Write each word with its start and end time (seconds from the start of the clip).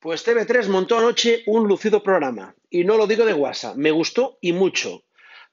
Pues 0.00 0.24
TV3 0.24 0.68
montó 0.68 0.96
anoche 0.96 1.42
un 1.46 1.66
lucido 1.66 2.04
programa, 2.04 2.54
y 2.70 2.84
no 2.84 2.96
lo 2.96 3.08
digo 3.08 3.24
de 3.24 3.32
guasa, 3.32 3.74
me 3.74 3.90
gustó 3.90 4.38
y 4.40 4.52
mucho. 4.52 5.02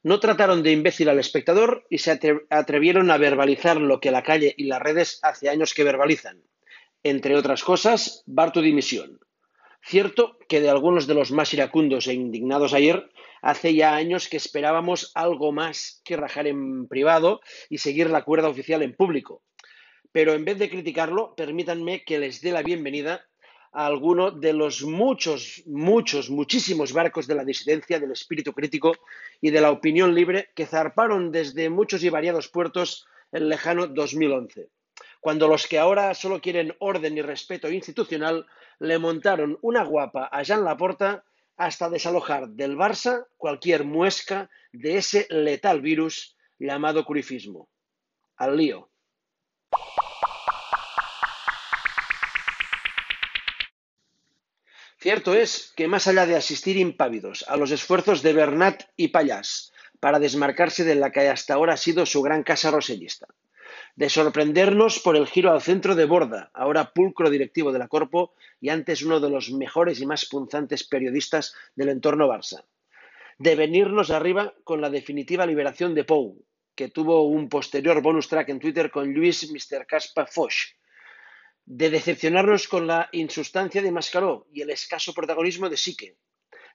No 0.04 0.20
trataron 0.20 0.62
de 0.62 0.72
imbécil 0.72 1.10
al 1.10 1.18
espectador 1.18 1.88
y 1.90 1.98
se 1.98 2.20
atrevieron 2.52 3.10
a 3.10 3.18
verbalizar 3.18 3.78
lo 3.78 4.00
que 4.00 4.12
la 4.12 4.22
calle 4.22 4.54
y 4.56 4.66
las 4.66 4.80
redes 4.80 5.18
hace 5.24 5.50
años 5.50 5.74
que 5.74 5.84
verbalizan. 5.84 6.44
Entre 7.02 7.36
otras 7.36 7.64
cosas, 7.64 8.22
Bartu 8.28 8.62
dimisión. 8.62 9.20
Cierto 9.82 10.38
que 10.48 10.62
de 10.62 10.70
algunos 10.70 11.08
de 11.08 11.16
los 11.16 11.32
más 11.32 11.52
iracundos 11.52 12.06
e 12.06 12.14
indignados 12.14 12.76
ayer, 12.76 13.10
hace 13.42 13.74
ya 13.74 13.96
años 13.96 14.30
que 14.30 14.38
esperábamos 14.38 15.12
algo 15.16 15.54
más 15.54 16.04
que 16.06 16.18
rajar 16.18 16.46
en 16.46 16.88
privado 16.88 17.42
y 17.68 17.80
seguir 17.80 18.12
la 18.12 18.24
cuerda 18.24 18.50
oficial 18.50 18.84
en 18.84 18.96
público. 18.96 19.42
Pero 20.12 20.34
en 20.34 20.46
vez 20.46 20.60
de 20.60 20.70
criticarlo, 20.70 21.34
permítanme 21.36 22.04
que 22.04 22.20
les 22.20 22.42
dé 22.42 22.52
la 22.52 22.62
bienvenida 22.62 23.26
a 23.76 23.86
alguno 23.86 24.32
de 24.32 24.54
los 24.54 24.84
muchos, 24.84 25.62
muchos, 25.66 26.30
muchísimos 26.30 26.94
barcos 26.94 27.28
de 27.28 27.36
la 27.36 27.44
disidencia, 27.44 28.00
del 28.00 28.14
espíritu 28.14 28.54
crítico 28.54 28.94
y 29.42 29.52
de 29.52 29.60
la 29.60 29.70
opinión 29.70 30.16
libre 30.16 30.50
que 30.56 30.66
zarparon 30.66 31.30
desde 31.30 31.70
muchos 31.70 32.02
y 32.02 32.10
variados 32.10 32.48
puertos 32.48 33.06
el 33.34 33.50
lejano 33.50 33.88
2011, 33.88 34.70
cuando 35.20 35.50
los 35.50 35.68
que 35.68 35.78
ahora 35.78 36.14
solo 36.14 36.40
quieren 36.40 36.74
orden 36.80 37.18
y 37.18 37.22
respeto 37.22 37.70
institucional 37.70 38.46
le 38.80 38.98
montaron 38.98 39.60
una 39.62 39.84
guapa 39.84 40.30
a 40.32 40.42
Jean 40.44 40.64
Laporta 40.64 41.26
hasta 41.58 41.90
desalojar 41.90 42.48
del 42.48 42.78
Barça 42.78 43.28
cualquier 43.36 43.84
muesca 43.84 44.50
de 44.72 44.96
ese 44.96 45.28
letal 45.30 45.82
virus 45.82 46.38
llamado 46.58 47.04
curifismo. 47.04 47.68
Al 48.38 48.56
lío. 48.56 48.90
Cierto 55.06 55.36
es 55.36 55.72
que 55.76 55.88
más 55.88 56.08
allá 56.08 56.26
de 56.26 56.36
asistir 56.36 56.78
impávidos 56.78 57.46
a 57.48 57.58
los 57.58 57.70
esfuerzos 57.70 58.24
de 58.24 58.34
Bernat 58.34 58.86
y 58.98 59.10
Payas 59.10 59.72
para 60.00 60.18
desmarcarse 60.18 60.84
de 60.84 60.96
la 60.96 61.12
que 61.12 61.30
hasta 61.30 61.54
ahora 61.54 61.74
ha 61.74 61.78
sido 61.78 62.08
su 62.08 62.24
gran 62.24 62.42
casa 62.42 62.72
rosellista, 62.72 63.28
de 63.96 64.10
sorprendernos 64.10 64.98
por 64.98 65.16
el 65.16 65.28
giro 65.28 65.52
al 65.52 65.62
centro 65.62 65.94
de 65.94 66.06
Borda, 66.06 66.50
ahora 66.56 66.92
pulcro 66.92 67.30
directivo 67.30 67.72
de 67.72 67.78
la 67.78 67.88
Corpo 67.88 68.34
y 68.60 68.70
antes 68.70 69.04
uno 69.04 69.20
de 69.20 69.30
los 69.30 69.52
mejores 69.52 70.02
y 70.02 70.08
más 70.08 70.26
punzantes 70.26 70.84
periodistas 70.84 71.54
del 71.76 71.90
entorno 71.90 72.28
Barça, 72.28 72.66
de 73.38 73.56
venirnos 73.56 74.10
arriba 74.10 74.56
con 74.64 74.82
la 74.82 74.90
definitiva 74.90 75.46
liberación 75.46 75.94
de 75.94 76.04
Pou, 76.04 76.44
que 76.74 76.90
tuvo 76.90 77.28
un 77.28 77.48
posterior 77.48 78.02
bonus 78.02 78.28
track 78.28 78.50
en 78.50 78.60
Twitter 78.60 78.90
con 78.90 79.14
Luis 79.14 79.52
Mr. 79.52 79.86
Caspa 79.86 80.26
Foch, 80.26 80.74
de 81.66 81.90
decepcionarnos 81.90 82.68
con 82.68 82.88
la 82.88 83.10
insustancia 83.12 83.82
de 83.82 83.92
Mascaró 83.92 84.48
y 84.52 84.62
el 84.62 84.70
escaso 84.70 85.14
protagonismo 85.14 85.70
de 85.70 85.78
Sique, 85.78 86.18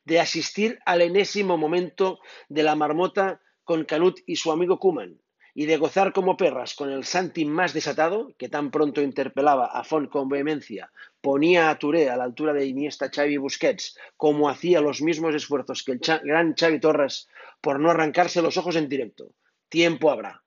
de 0.04 0.20
asistir 0.20 0.78
al 0.84 1.02
enésimo 1.02 1.56
momento 1.56 2.20
de 2.48 2.62
la 2.62 2.74
marmota 2.74 3.40
con 3.64 3.84
Canut 3.84 4.20
y 4.26 4.36
su 4.36 4.50
amigo 4.50 4.78
Kuman, 4.78 5.20
y 5.54 5.66
de 5.66 5.76
gozar 5.76 6.12
como 6.12 6.36
perras 6.36 6.74
con 6.74 6.90
el 6.90 7.04
Santi 7.04 7.44
más 7.44 7.72
desatado, 7.72 8.34
que 8.38 8.48
tan 8.48 8.70
pronto 8.70 9.02
interpelaba 9.02 9.66
a 9.66 9.84
Font 9.84 10.08
con 10.10 10.28
vehemencia, 10.28 10.92
ponía 11.20 11.70
a 11.70 11.78
Touré 11.78 12.08
a 12.08 12.16
la 12.16 12.24
altura 12.24 12.52
de 12.52 12.66
Iniesta, 12.66 13.10
Xavi 13.10 13.36
Busquets, 13.36 13.96
como 14.16 14.48
hacía 14.48 14.80
los 14.80 15.02
mismos 15.02 15.34
esfuerzos 15.34 15.82
que 15.82 15.92
el 15.92 16.00
gran 16.00 16.54
Xavi 16.54 16.80
Torres 16.80 17.28
por 17.60 17.78
no 17.78 17.90
arrancarse 17.90 18.42
los 18.42 18.56
ojos 18.56 18.76
en 18.76 18.88
directo. 18.88 19.34
Tiempo 19.68 20.10
habrá. 20.10 20.42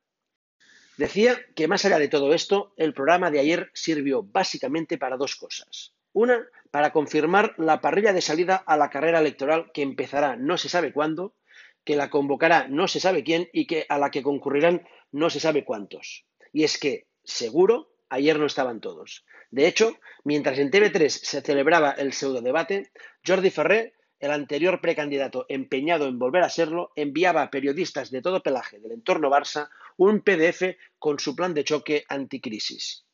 Decía 0.98 1.40
que 1.56 1.68
más 1.68 1.86
allá 1.86 1.98
de 1.98 2.08
todo 2.08 2.34
esto, 2.34 2.74
el 2.78 2.94
programa 2.94 3.32
de 3.32 3.40
ayer 3.40 3.72
sirvió 3.74 4.22
básicamente 4.22 4.98
para 4.98 5.18
dos 5.18 5.36
cosas. 5.36 5.94
Una, 6.14 6.48
para 6.70 6.92
confirmar 6.92 7.56
la 7.58 7.82
parrilla 7.82 8.14
de 8.14 8.22
salida 8.22 8.56
a 8.56 8.78
la 8.78 8.92
carrera 8.92 9.20
electoral 9.20 9.72
que 9.74 9.82
empezará 9.82 10.36
no 10.36 10.58
se 10.58 10.70
sabe 10.70 10.94
cuándo, 10.94 11.36
que 11.84 11.96
la 11.96 12.12
convocará 12.12 12.68
no 12.68 12.88
se 12.88 13.00
sabe 13.00 13.24
quién 13.24 13.50
y 13.52 13.66
que 13.66 13.86
a 13.90 13.98
la 13.98 14.12
que 14.12 14.22
concurrirán 14.22 14.88
no 15.12 15.32
se 15.32 15.40
sabe 15.40 15.66
cuántos. 15.66 16.26
Y 16.52 16.64
es 16.64 16.78
que, 16.78 17.08
seguro, 17.24 17.90
ayer 18.10 18.38
no 18.38 18.46
estaban 18.46 18.80
todos. 18.80 19.26
De 19.50 19.68
hecho, 19.68 19.98
mientras 20.24 20.60
en 20.60 20.70
TV3 20.70 21.10
se 21.10 21.42
celebraba 21.42 21.92
el 21.92 22.14
pseudo 22.14 22.42
debate, 22.42 22.92
Jordi 23.26 23.50
Ferrer 23.50 23.94
el 24.24 24.32
anterior 24.32 24.80
precandidato 24.80 25.46
empeñado 25.50 26.08
en 26.08 26.18
volver 26.18 26.44
a 26.44 26.50
serlo 26.50 26.94
enviaba 26.96 27.42
a 27.42 27.52
periodistas 27.52 28.10
de 28.10 28.22
todo 28.22 28.42
pelaje 28.42 28.80
del 28.80 28.94
entorno 28.94 29.30
Barça 29.30 29.68
un 29.98 30.22
PDF 30.22 30.76
con 31.00 31.20
su 31.20 31.36
plan 31.36 31.54
de 31.54 31.64
choque 31.64 32.06
anticrisis. 32.08 33.06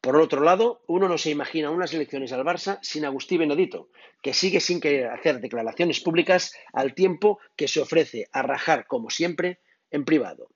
Por 0.00 0.16
otro 0.16 0.42
lado, 0.42 0.82
uno 0.86 1.08
no 1.08 1.16
se 1.16 1.30
imagina 1.30 1.70
unas 1.70 1.94
elecciones 1.94 2.30
al 2.32 2.44
Barça 2.44 2.78
sin 2.82 3.06
Agustí 3.06 3.38
Benedito, 3.38 3.88
que 4.20 4.34
sigue 4.34 4.60
sin 4.60 4.78
querer 4.78 5.06
hacer 5.06 5.40
declaraciones 5.40 6.00
públicas 6.00 6.52
al 6.74 6.94
tiempo 6.94 7.38
que 7.56 7.68
se 7.68 7.80
ofrece 7.80 8.28
a 8.30 8.42
rajar, 8.42 8.86
como 8.86 9.08
siempre, 9.08 9.60
en 9.90 10.04
privado. 10.04 10.50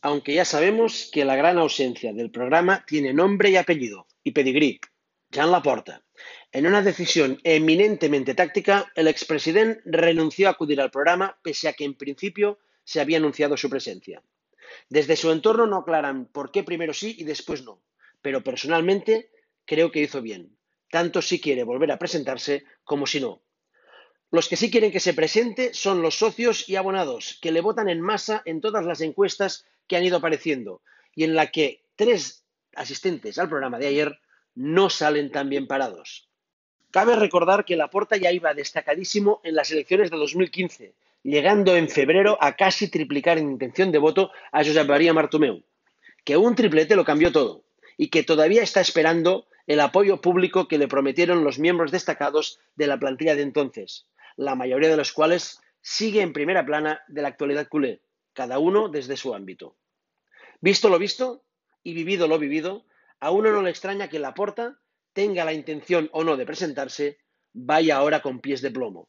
Aunque 0.00 0.34
ya 0.34 0.44
sabemos 0.44 1.08
que 1.12 1.24
la 1.24 1.36
gran 1.36 1.58
ausencia 1.58 2.12
del 2.12 2.32
programa 2.32 2.84
tiene 2.84 3.12
nombre 3.12 3.50
y 3.50 3.56
apellido 3.56 4.08
y 4.24 4.32
pedigrí, 4.32 4.80
Jean 5.30 5.52
Laporta. 5.52 6.02
En 6.50 6.66
una 6.66 6.82
decisión 6.82 7.38
eminentemente 7.44 8.34
táctica, 8.34 8.90
el 8.96 9.06
expresidente 9.06 9.82
renunció 9.84 10.48
a 10.48 10.52
acudir 10.52 10.80
al 10.80 10.90
programa 10.90 11.38
pese 11.42 11.68
a 11.68 11.74
que 11.74 11.84
en 11.84 11.94
principio 11.94 12.58
se 12.82 13.00
había 13.00 13.18
anunciado 13.18 13.56
su 13.56 13.68
presencia. 13.68 14.22
Desde 14.88 15.16
su 15.16 15.30
entorno 15.30 15.66
no 15.66 15.78
aclaran 15.78 16.26
por 16.26 16.50
qué 16.50 16.62
primero 16.62 16.94
sí 16.94 17.14
y 17.18 17.24
después 17.24 17.62
no, 17.62 17.82
pero 18.22 18.42
personalmente 18.42 19.30
creo 19.64 19.90
que 19.90 20.00
hizo 20.00 20.22
bien, 20.22 20.56
tanto 20.90 21.22
si 21.22 21.40
quiere 21.40 21.64
volver 21.64 21.92
a 21.92 21.98
presentarse 21.98 22.64
como 22.84 23.06
si 23.06 23.20
no. 23.20 23.42
Los 24.30 24.48
que 24.48 24.56
sí 24.56 24.70
quieren 24.70 24.92
que 24.92 25.00
se 25.00 25.14
presente 25.14 25.72
son 25.72 26.02
los 26.02 26.18
socios 26.18 26.68
y 26.68 26.76
abonados, 26.76 27.38
que 27.40 27.52
le 27.52 27.62
votan 27.62 27.88
en 27.88 28.00
masa 28.00 28.42
en 28.44 28.60
todas 28.60 28.84
las 28.84 29.00
encuestas 29.00 29.66
que 29.86 29.96
han 29.96 30.04
ido 30.04 30.18
apareciendo 30.18 30.82
y 31.14 31.24
en 31.24 31.34
la 31.34 31.50
que 31.50 31.86
tres 31.96 32.44
asistentes 32.74 33.38
al 33.38 33.48
programa 33.48 33.78
de 33.78 33.86
ayer 33.86 34.20
no 34.54 34.90
salen 34.90 35.30
tan 35.32 35.48
bien 35.48 35.66
parados. 35.66 36.28
Cabe 36.90 37.16
recordar 37.16 37.64
que 37.64 37.76
Laporta 37.76 38.16
ya 38.16 38.32
iba 38.32 38.54
destacadísimo 38.54 39.40
en 39.44 39.54
las 39.54 39.70
elecciones 39.70 40.10
de 40.10 40.16
2015, 40.16 40.94
llegando 41.22 41.76
en 41.76 41.88
febrero 41.88 42.38
a 42.40 42.56
casi 42.56 42.88
triplicar 42.88 43.38
en 43.38 43.50
intención 43.50 43.92
de 43.92 43.98
voto 43.98 44.30
a 44.52 44.64
Josep 44.64 44.88
María 44.88 45.12
Martomeu, 45.12 45.62
que 46.24 46.36
un 46.36 46.54
triplete 46.54 46.96
lo 46.96 47.04
cambió 47.04 47.32
todo 47.32 47.64
y 47.96 48.08
que 48.08 48.22
todavía 48.22 48.62
está 48.62 48.80
esperando 48.80 49.46
el 49.66 49.80
apoyo 49.80 50.20
público 50.20 50.68
que 50.68 50.78
le 50.78 50.88
prometieron 50.88 51.44
los 51.44 51.58
miembros 51.58 51.90
destacados 51.90 52.58
de 52.76 52.86
la 52.86 52.98
plantilla 52.98 53.34
de 53.34 53.42
entonces, 53.42 54.06
la 54.36 54.54
mayoría 54.54 54.88
de 54.88 54.96
los 54.96 55.12
cuales 55.12 55.60
sigue 55.82 56.22
en 56.22 56.32
primera 56.32 56.64
plana 56.64 57.02
de 57.08 57.22
la 57.22 57.28
actualidad 57.28 57.68
culé, 57.68 58.00
cada 58.32 58.58
uno 58.58 58.88
desde 58.88 59.16
su 59.16 59.34
ámbito. 59.34 59.76
Visto 60.60 60.88
lo 60.88 60.98
visto 60.98 61.44
y 61.82 61.92
vivido 61.92 62.28
lo 62.28 62.38
vivido, 62.38 62.86
a 63.20 63.30
uno 63.30 63.50
no 63.52 63.62
le 63.62 63.70
extraña 63.70 64.08
que 64.08 64.18
Laporta 64.18 64.78
tenga 65.12 65.44
la 65.44 65.52
intención 65.52 66.08
o 66.12 66.24
no 66.24 66.36
de 66.36 66.46
presentarse, 66.46 67.18
vaya 67.52 67.96
ahora 67.96 68.22
con 68.22 68.40
pies 68.40 68.62
de 68.62 68.70
plomo. 68.70 69.08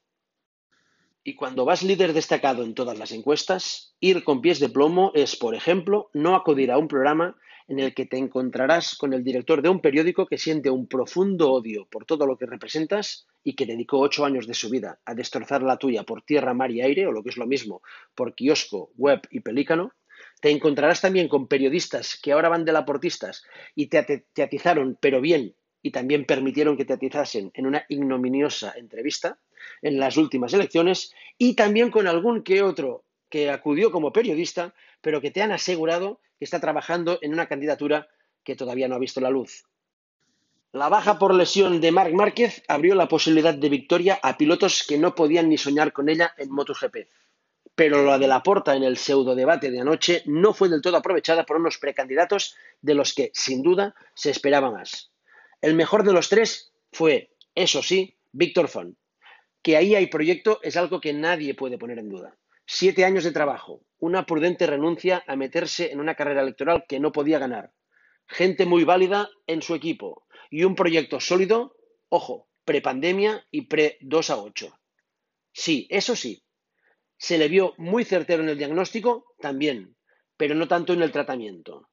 Y 1.29 1.35
cuando 1.35 1.63
vas 1.63 1.83
líder 1.83 2.13
destacado 2.13 2.63
en 2.63 2.73
todas 2.73 2.97
las 2.97 3.11
encuestas, 3.11 3.93
ir 3.99 4.23
con 4.23 4.41
pies 4.41 4.59
de 4.59 4.67
plomo 4.67 5.11
es, 5.13 5.35
por 5.35 5.53
ejemplo, 5.53 6.09
no 6.11 6.35
acudir 6.35 6.71
a 6.71 6.79
un 6.79 6.87
programa 6.87 7.37
en 7.67 7.77
el 7.77 7.93
que 7.93 8.07
te 8.07 8.17
encontrarás 8.17 8.95
con 8.95 9.13
el 9.13 9.23
director 9.23 9.61
de 9.61 9.69
un 9.69 9.79
periódico 9.79 10.25
que 10.25 10.39
siente 10.39 10.71
un 10.71 10.87
profundo 10.87 11.51
odio 11.51 11.85
por 11.85 12.05
todo 12.05 12.25
lo 12.25 12.35
que 12.35 12.47
representas 12.47 13.27
y 13.43 13.53
que 13.53 13.67
dedicó 13.67 13.99
ocho 13.99 14.25
años 14.25 14.47
de 14.47 14.55
su 14.55 14.71
vida 14.71 15.01
a 15.05 15.13
destrozar 15.13 15.61
la 15.61 15.77
tuya 15.77 16.01
por 16.01 16.23
tierra, 16.23 16.55
mar 16.55 16.71
y 16.71 16.81
aire, 16.81 17.05
o 17.05 17.11
lo 17.11 17.21
que 17.21 17.29
es 17.29 17.37
lo 17.37 17.45
mismo, 17.45 17.83
por 18.15 18.33
kiosco, 18.33 18.89
web 18.97 19.21
y 19.29 19.41
pelícano. 19.41 19.91
Te 20.41 20.49
encontrarás 20.49 20.99
también 20.99 21.27
con 21.27 21.47
periodistas 21.47 22.19
que 22.19 22.31
ahora 22.31 22.49
van 22.49 22.65
de 22.65 22.71
laportistas 22.71 23.43
y 23.75 23.85
te, 23.85 24.25
te 24.33 24.41
atizaron, 24.41 24.97
pero 24.99 25.21
bien, 25.21 25.53
y 25.81 25.91
también 25.91 26.25
permitieron 26.25 26.77
que 26.77 26.85
te 26.85 26.93
atizasen 26.93 27.51
en 27.53 27.65
una 27.65 27.85
ignominiosa 27.89 28.73
entrevista 28.75 29.39
en 29.81 29.99
las 29.99 30.17
últimas 30.17 30.53
elecciones 30.53 31.13
y 31.37 31.55
también 31.55 31.91
con 31.91 32.07
algún 32.07 32.43
que 32.43 32.61
otro 32.61 33.03
que 33.29 33.49
acudió 33.49 33.91
como 33.91 34.11
periodista, 34.11 34.73
pero 35.01 35.21
que 35.21 35.31
te 35.31 35.41
han 35.41 35.51
asegurado 35.51 36.19
que 36.37 36.45
está 36.45 36.59
trabajando 36.59 37.19
en 37.21 37.33
una 37.33 37.47
candidatura 37.47 38.07
que 38.43 38.55
todavía 38.55 38.87
no 38.87 38.95
ha 38.95 38.99
visto 38.99 39.21
la 39.21 39.29
luz. 39.29 39.65
La 40.71 40.89
baja 40.89 41.17
por 41.17 41.33
lesión 41.33 41.81
de 41.81 41.91
Marc 41.91 42.13
Márquez 42.13 42.63
abrió 42.67 42.93
la 42.95 43.07
posibilidad 43.07 43.53
de 43.53 43.69
victoria 43.69 44.19
a 44.21 44.37
pilotos 44.37 44.85
que 44.87 44.97
no 44.97 45.15
podían 45.15 45.49
ni 45.49 45.57
soñar 45.57 45.91
con 45.93 46.09
ella 46.09 46.33
en 46.37 46.51
MotoGP. 46.51 47.07
Pero 47.73 48.03
la 48.03 48.19
de 48.19 48.27
la 48.27 48.43
porta 48.43 48.75
en 48.75 48.83
el 48.83 48.97
pseudo 48.97 49.35
debate 49.35 49.71
de 49.71 49.79
anoche 49.79 50.21
no 50.25 50.53
fue 50.53 50.69
del 50.69 50.81
todo 50.81 50.97
aprovechada 50.97 51.45
por 51.45 51.57
unos 51.57 51.77
precandidatos 51.77 52.55
de 52.81 52.93
los 52.93 53.13
que, 53.13 53.31
sin 53.33 53.63
duda, 53.63 53.95
se 54.13 54.29
esperaba 54.29 54.69
más. 54.69 55.09
El 55.61 55.75
mejor 55.75 56.03
de 56.03 56.13
los 56.13 56.29
tres 56.29 56.73
fue, 56.91 57.35
eso 57.53 57.83
sí, 57.83 58.17
Víctor 58.31 58.69
Font. 58.69 58.97
Que 59.61 59.75
ahí 59.75 59.93
hay 59.93 60.07
proyecto 60.07 60.59
es 60.63 60.77
algo 60.77 61.01
que 61.01 61.13
nadie 61.13 61.53
puede 61.53 61.77
poner 61.77 61.99
en 61.99 62.09
duda. 62.09 62.37
Siete 62.65 63.03
años 63.03 63.25
de 63.25 63.31
trabajo, 63.31 63.81
una 63.97 64.25
prudente 64.25 64.67
renuncia 64.67 65.23
a 65.27 65.35
meterse 65.35 65.91
en 65.91 65.99
una 65.99 66.15
carrera 66.15 66.43
electoral 66.43 66.85
que 66.87 66.99
no 66.99 67.11
podía 67.11 67.39
ganar, 67.39 67.73
gente 68.27 68.65
muy 68.65 68.83
válida 68.83 69.29
en 69.47 69.61
su 69.61 69.75
equipo 69.75 70.25
y 70.49 70.63
un 70.63 70.75
proyecto 70.75 71.19
sólido, 71.19 71.75
ojo, 72.07 72.47
prepandemia 72.63 73.45
y 73.51 73.63
pre-2 73.63 74.29
a 74.29 74.37
8. 74.37 74.79
Sí, 75.51 75.87
eso 75.89 76.15
sí. 76.15 76.43
¿Se 77.17 77.37
le 77.37 77.49
vio 77.49 77.73
muy 77.77 78.05
certero 78.05 78.43
en 78.43 78.49
el 78.49 78.57
diagnóstico? 78.57 79.33
También, 79.39 79.97
pero 80.37 80.55
no 80.55 80.67
tanto 80.67 80.93
en 80.93 81.01
el 81.01 81.11
tratamiento. 81.11 81.89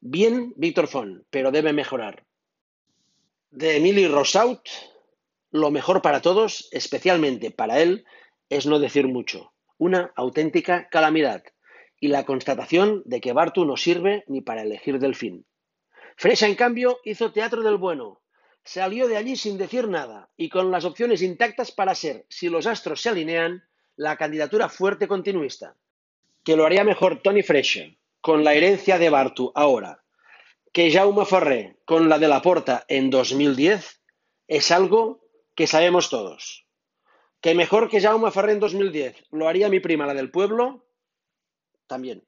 Bien, 0.00 0.54
Víctor 0.56 0.88
Font, 0.88 1.24
pero 1.28 1.50
debe 1.50 1.72
mejorar. 1.72 2.24
De 3.56 3.76
Emily 3.76 4.08
Rosaut, 4.08 4.68
lo 5.52 5.70
mejor 5.70 6.02
para 6.02 6.20
todos, 6.20 6.68
especialmente 6.72 7.52
para 7.52 7.78
él, 7.78 8.04
es 8.48 8.66
no 8.66 8.80
decir 8.80 9.06
mucho. 9.06 9.52
Una 9.78 10.12
auténtica 10.16 10.88
calamidad. 10.88 11.44
Y 12.00 12.08
la 12.08 12.24
constatación 12.24 13.02
de 13.04 13.20
que 13.20 13.32
Bartu 13.32 13.64
no 13.64 13.76
sirve 13.76 14.24
ni 14.26 14.40
para 14.40 14.62
elegir 14.62 14.98
delfín. 14.98 15.46
Fresha, 16.16 16.48
en 16.48 16.56
cambio, 16.56 16.98
hizo 17.04 17.30
teatro 17.30 17.62
del 17.62 17.76
bueno. 17.76 18.22
Salió 18.64 19.06
de 19.06 19.18
allí 19.18 19.36
sin 19.36 19.56
decir 19.56 19.86
nada 19.86 20.30
y 20.36 20.48
con 20.48 20.72
las 20.72 20.84
opciones 20.84 21.22
intactas 21.22 21.70
para 21.70 21.94
ser, 21.94 22.26
si 22.28 22.48
los 22.48 22.66
astros 22.66 23.02
se 23.02 23.10
alinean, 23.10 23.62
la 23.94 24.16
candidatura 24.16 24.68
fuerte 24.68 25.06
continuista. 25.06 25.76
Que 26.42 26.56
lo 26.56 26.66
haría 26.66 26.82
mejor 26.82 27.22
Tony 27.22 27.44
Fresha, 27.44 27.84
con 28.20 28.42
la 28.42 28.54
herencia 28.54 28.98
de 28.98 29.10
Bartu 29.10 29.52
ahora, 29.54 30.03
que 30.74 30.90
Jaume 30.90 31.24
Ferrer 31.24 31.78
con 31.84 32.08
la 32.08 32.18
de 32.18 32.26
la 32.26 32.42
Porta 32.42 32.84
en 32.88 33.08
2010 33.08 34.02
es 34.48 34.70
algo 34.72 35.24
que 35.54 35.68
sabemos 35.68 36.10
todos. 36.10 36.66
Que 37.40 37.54
mejor 37.54 37.88
que 37.88 38.00
Jaume 38.00 38.32
Ferrer 38.32 38.54
en 38.54 38.60
2010 38.60 39.28
lo 39.30 39.48
haría 39.48 39.68
mi 39.68 39.78
prima, 39.78 40.04
la 40.04 40.14
del 40.14 40.32
pueblo, 40.32 40.84
también. 41.86 42.26